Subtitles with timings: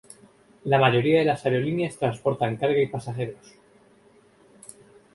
[0.63, 3.53] La mayoría de las aerolíneas transportan carga y pasajeros.